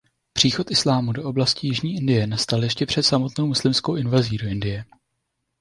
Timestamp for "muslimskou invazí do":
3.47-4.47